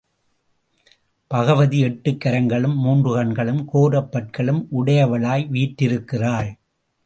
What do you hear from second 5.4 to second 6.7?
வீற்றிருக்கிறாள்.